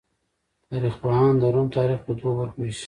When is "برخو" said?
2.39-2.59